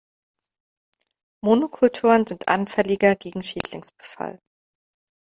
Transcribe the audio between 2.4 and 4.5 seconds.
anfälliger gegen Schädlingsbefall.